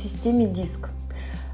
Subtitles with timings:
[0.00, 0.90] системе диск.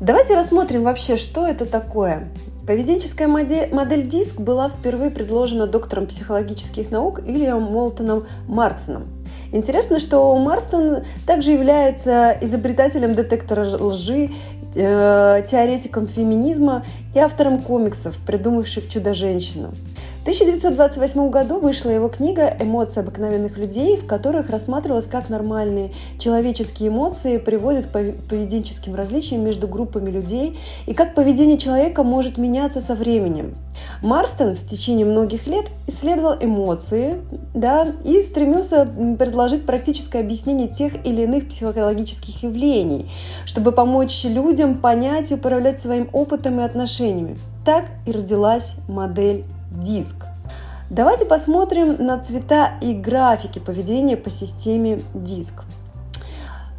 [0.00, 2.28] Давайте рассмотрим вообще, что это такое.
[2.66, 9.08] Поведенческая модель, модель диск была впервые предложена доктором психологических наук Ильям Молтоном Марсоном.
[9.52, 14.30] Интересно, что Марстон также является изобретателем детектора лжи,
[14.74, 16.84] э, теоретиком феминизма
[17.14, 19.72] и автором комиксов, придумавших «Чудо-женщину».
[20.20, 26.90] В 1928 году вышла его книга «Эмоции обыкновенных людей», в которых рассматривалось, как нормальные человеческие
[26.90, 32.94] эмоции приводят к поведенческим различиям между группами людей и как поведение человека может меняться со
[32.94, 33.54] временем.
[34.02, 37.22] Марстон в течение многих лет исследовал эмоции
[37.54, 38.86] да, и стремился
[39.18, 43.10] предложить практическое объяснение тех или иных психологических явлений,
[43.46, 47.38] чтобы помочь людям понять и управлять своим опытом и отношениями.
[47.64, 50.26] Так и родилась модель диск.
[50.90, 55.62] Давайте посмотрим на цвета и графики поведения по системе диск.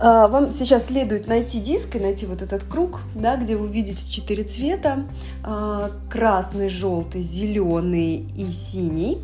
[0.03, 4.01] А, вам сейчас следует найти диск и найти вот этот круг, да, где вы видите
[4.09, 5.03] четыре цвета.
[5.43, 9.19] А, красный, желтый, зеленый и синий.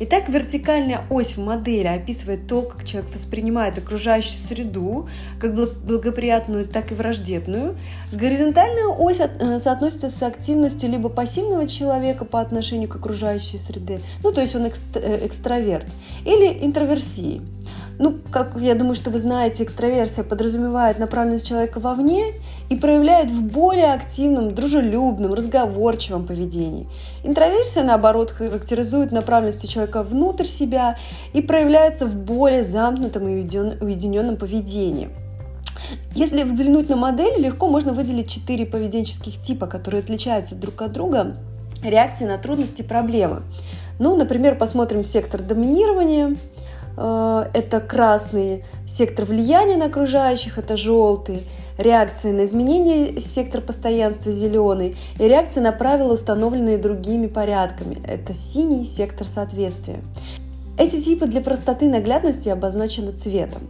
[0.00, 5.06] Итак, вертикальная ось в модели описывает то, как человек воспринимает окружающую среду,
[5.38, 7.76] как благоприятную, так и враждебную.
[8.10, 14.32] Горизонтальная ось э, соотносится с активностью либо пассивного человека по отношению к окружающей среде, ну
[14.32, 15.86] то есть он э, экстраверт,
[16.24, 17.42] или интроверсии.
[17.98, 22.32] Ну, как я думаю, что вы знаете, экстраверсия подразумевает направленность человека вовне
[22.70, 26.88] и проявляет в более активном, дружелюбном, разговорчивом поведении.
[27.22, 30.96] Интроверсия, наоборот, характеризует направленность человека внутрь себя
[31.34, 35.10] и проявляется в более замкнутом и уединенном поведении.
[36.14, 41.36] Если взглянуть на модель, легко можно выделить четыре поведенческих типа, которые отличаются друг от друга
[41.84, 43.42] реакции на трудности и проблемы.
[43.98, 46.36] Ну, например, посмотрим сектор доминирования–
[46.96, 51.42] это красный, сектор влияния на окружающих, это желтый,
[51.78, 58.84] реакция на изменения, сектор постоянства зеленый, и реакция на правила, установленные другими порядками, это синий,
[58.84, 60.00] сектор соответствия.
[60.78, 63.62] Эти типы для простоты и наглядности обозначены цветом.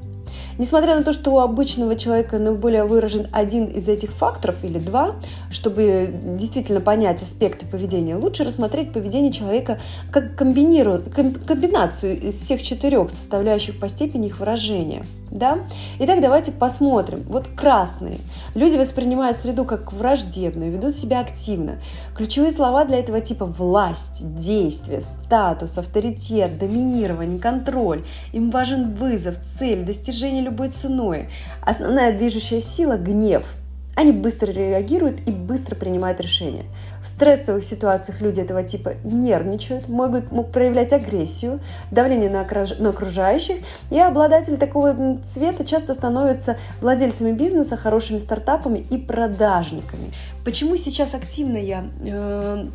[0.58, 5.16] Несмотря на то, что у обычного человека наиболее выражен один из этих факторов или два,
[5.50, 9.80] чтобы действительно понять аспекты поведения, лучше рассмотреть поведение человека
[10.10, 15.04] как комбинацию из всех четырех составляющих по степени их выражения.
[15.30, 15.60] Да?
[15.98, 17.22] Итак, давайте посмотрим.
[17.26, 18.18] Вот красные.
[18.54, 21.78] Люди воспринимают среду как враждебную, ведут себя активно.
[22.14, 28.04] Ключевые слова для этого типа власть, действие, статус, авторитет, доминирование, контроль.
[28.32, 31.28] Им важен вызов, цель, достижение любой ценой.
[31.62, 33.44] Основная движущая сила– гнев–
[33.94, 36.64] они быстро реагируют и быстро принимают решения.
[37.04, 41.60] В стрессовых ситуациях люди этого типа нервничают, могут, могут проявлять агрессию,
[41.90, 42.46] давление на,
[42.78, 43.58] на окружающих,
[43.90, 50.10] и обладатели такого цвета часто становятся владельцами бизнеса, хорошими стартапами и продажниками.
[50.42, 52.66] Почему сейчас активно я э,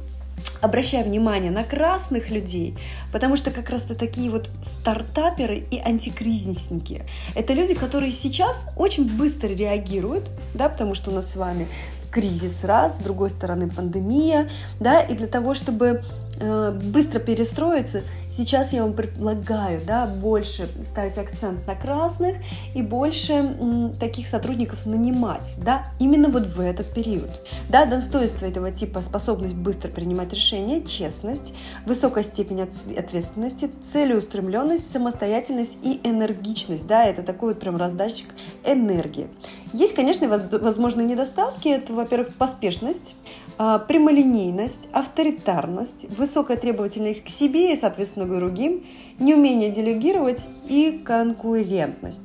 [0.62, 2.76] обращаю внимание на красных людей,
[3.12, 7.06] потому что как раз-то такие вот стартаперы и антикризисники.
[7.36, 11.68] Это люди, которые сейчас очень быстро реагируют, да, потому что у нас с вами
[12.12, 14.50] кризис раз, с другой стороны пандемия,
[14.80, 16.04] да, и для того, чтобы
[16.40, 18.04] быстро перестроиться,
[18.36, 22.38] сейчас я вам предлагаю, да, больше ставить акцент на красных
[22.76, 23.58] и больше
[24.00, 27.30] таких сотрудников нанимать, да, именно вот в этот период.
[27.70, 31.54] Да, достоинство этого типа способность быстро принимать решения, честность,
[31.86, 38.28] высокая степень ответственности, целеустремленность, самостоятельность и энергичность, да, это такой вот прям раздатчик
[38.64, 39.28] энергии.
[39.74, 43.16] Есть, конечно, возможные недостатки, это, во-первых, поспешность,
[43.58, 46.06] а, прямолинейность, авторитарность,
[46.58, 48.86] требовательность к себе и, соответственно, к другим,
[49.20, 52.22] неумение делегировать и конкурентность.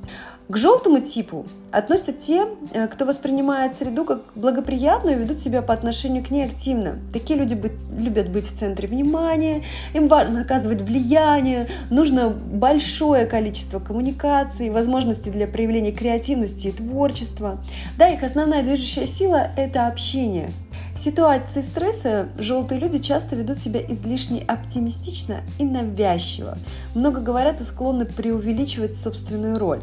[0.48, 5.72] К желтому типу относятся те, э, кто воспринимает среду как благоприятную и ведут себя по
[5.72, 6.98] отношению к ней активно.
[7.12, 9.62] Такие люди быть, любят быть в центре внимания,
[9.94, 17.64] им важно оказывать влияние, нужно большое количество коммуникаций, возможностей для проявления креативности и творчества.
[17.96, 20.50] Да, их основная движущая сила– это общение–
[20.94, 26.58] в ситуации стресса желтые люди часто ведут себя излишне оптимистично и навязчиво.
[26.94, 29.80] Много говорят и склонны преувеличивать собственную роль.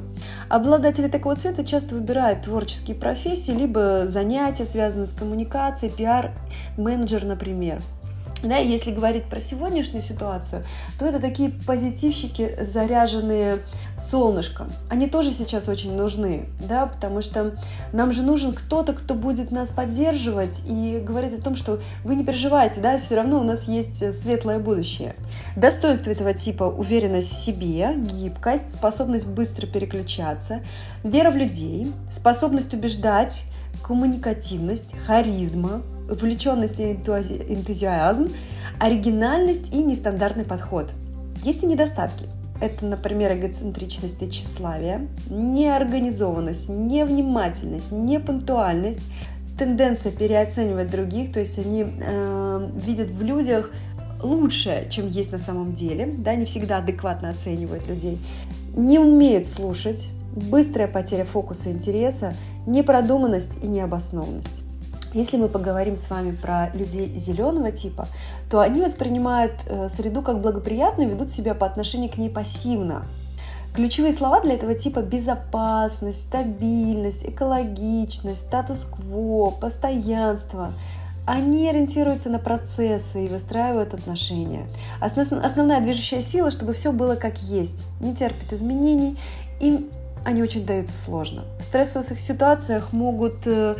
[0.49, 6.31] Обладатели такого цвета часто выбирают творческие профессии, либо занятия, связанные с коммуникацией, пиар,
[6.77, 7.81] менеджер, например.
[8.41, 10.63] Да, если говорить про сегодняшнюю ситуацию,
[10.97, 13.59] то это такие позитивщики, заряженные
[13.99, 14.69] солнышком.
[14.89, 17.53] Они тоже сейчас очень нужны, да, потому что
[17.91, 22.23] нам же нужен кто-то, кто будет нас поддерживать и говорить о том, что вы не
[22.23, 25.15] переживайте, да, все равно у нас есть светлое будущее.
[25.57, 30.61] Достоинство этого типа– уверенность в себе, гибкость, способность быстро переключаться,
[31.03, 33.43] вера в людей, способность убеждать,
[33.81, 38.29] коммуникативность, харизма, увлеченность и энтузиазм,
[38.79, 40.91] оригинальность и нестандартный подход.
[41.43, 42.25] Есть и недостатки.
[42.61, 49.01] Это, например, эгоцентричность и тщеславие, неорганизованность, невнимательность, непунктуальность,
[49.57, 53.69] тенденция переоценивать других, то есть они э, видят в людях
[54.21, 58.17] лучшее, чем есть на самом деле, да, не всегда адекватно оценивают людей,
[58.75, 60.09] не умеют слушать,
[60.43, 62.33] быстрая потеря фокуса интереса,
[62.65, 64.63] непродуманность и необоснованность.
[65.13, 68.07] Если мы поговорим с вами про людей зеленого типа,
[68.49, 73.05] то они воспринимают э, среду как благоприятную и ведут себя по отношению к ней пассивно.
[73.73, 80.73] Ключевые слова для этого типа безопасность, стабильность, экологичность, статус-кво, постоянство.
[81.25, 84.67] Они ориентируются на процессы и выстраивают отношения.
[84.99, 89.17] Основная движущая сила, чтобы все было как есть, не терпит изменений.
[89.59, 89.85] Им
[90.25, 91.45] они очень даются сложно.
[91.59, 93.75] В стрессовых ситуациях могут э,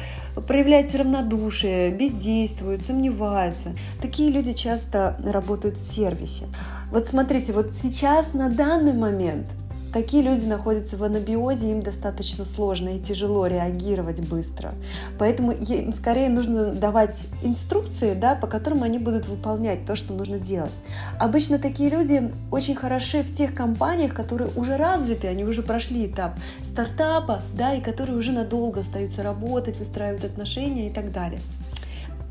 [0.48, 3.74] проявлять равнодушие, бездействуют, сомневаются.
[4.02, 6.46] Такие люди часто работают в сервисе.
[6.92, 9.48] Вот смотрите, вот сейчас на данный момент
[9.92, 14.74] Такие люди находятся в анабиозе, им достаточно сложно и тяжело реагировать быстро.
[15.18, 20.38] Поэтому им скорее нужно давать инструкции, да, по которым они будут выполнять то, что нужно
[20.38, 20.72] делать.
[21.20, 26.34] Обычно такие люди очень хороши в тех компаниях, которые уже развиты, они уже прошли этап
[26.64, 31.40] стартапа, да, и которые уже надолго остаются работать, выстраивать отношения и так далее.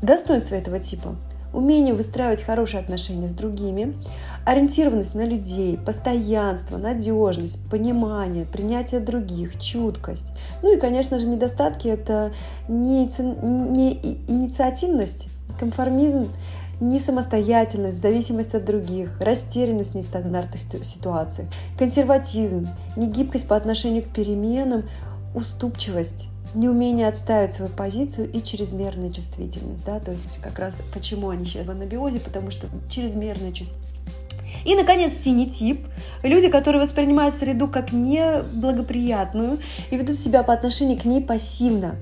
[0.01, 1.15] Достоинство этого типа
[1.53, 3.95] умение выстраивать хорошие отношения с другими,
[4.45, 10.27] ориентированность на людей, постоянство, надежность, понимание, принятие других, чуткость.
[10.61, 12.31] Ну и, конечно же, недостатки– это
[12.67, 13.93] не, не
[14.27, 15.27] инициативность,
[15.59, 16.27] конформизм,
[16.79, 24.83] не самостоятельность, зависимость от других, растерянность в нестандартных ситуациях, консерватизм, негибкость по отношению к переменам,
[25.33, 29.85] уступчивость, неумение отставить свою позицию и чрезмерная чувствительность.
[29.85, 29.99] Да?
[29.99, 33.89] То есть как раз почему они сейчас в анабиозе, потому что чрезмерная чувствительность.
[34.65, 35.85] И, наконец, синий тип.
[36.23, 39.59] Люди, которые воспринимают среду как неблагоприятную
[39.89, 41.95] и ведут себя по отношению к ней пассивно.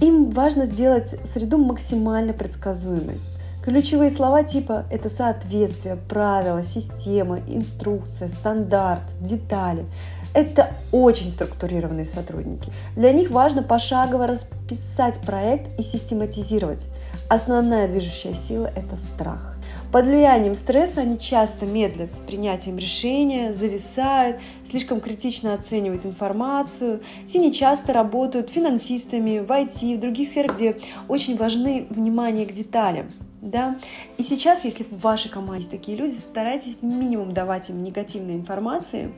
[0.00, 3.18] Им важно сделать среду максимально предсказуемой.
[3.62, 9.84] Ключевые слова типа– это соответствие, правила, система, инструкция, стандарт, детали–
[10.32, 12.70] это очень структурированные сотрудники.
[12.94, 16.86] Для них важно пошагово расписать проект и систематизировать.
[17.28, 19.56] Основная движущая сила– это страх.
[19.92, 27.00] Под влиянием стресса они часто медлят с принятием решения, зависают, слишком критично оценивают информацию.
[27.26, 30.76] Сини часто работают финансистами в IT, в других сферах, где
[31.08, 33.08] очень важны внимание к деталям.
[33.40, 33.76] Да?
[34.18, 39.12] И сейчас, если в вашей команде есть такие люди, старайтесь минимум давать им негативной информации,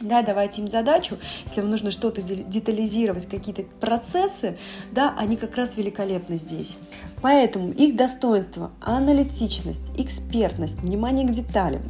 [0.00, 4.56] да, давайте им задачу, если вам нужно что-то детализировать, какие-то процессы,
[4.92, 6.76] да, они как раз великолепны здесь.
[7.20, 11.82] Поэтому их достоинство, аналитичность, экспертность, внимание к деталям,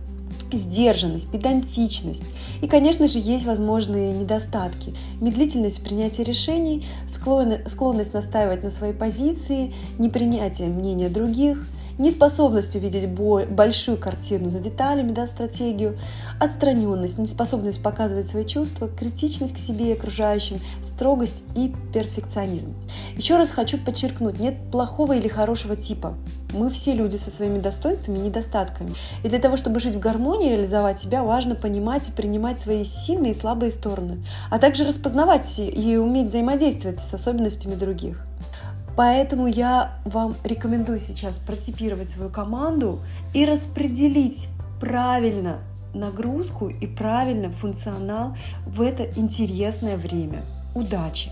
[0.53, 2.25] сдержанность, педантичность.
[2.63, 4.95] И, конечно же, есть возможные недостатки.
[5.21, 11.67] Медлительность в принятии решений, склонность настаивать на своей позиции, непринятие мнения других–
[11.99, 15.99] неспособность увидеть большую картину за деталями, да, стратегию,
[16.41, 22.75] отстраненность, неспособность показывать свои чувства, критичность к себе и окружающим, строгость и перфекционизм.
[23.17, 26.15] Еще раз хочу подчеркнуть, нет плохого или хорошего типа.
[26.53, 28.93] Мы все люди со своими достоинствами и недостатками.
[29.23, 32.85] И для того, чтобы жить в гармонии и реализовать себя, важно понимать и принимать свои
[32.85, 38.28] сильные и слабые стороны, а также распознавать и уметь взаимодействовать с особенностями других.
[38.99, 42.99] Поэтому я вам рекомендую сейчас протипировать свою команду
[43.33, 44.49] и распределить
[44.81, 45.59] правильно
[45.95, 48.37] нагрузку и правильно функционал
[48.67, 50.43] в это интересное время.
[50.75, 51.31] Удачи!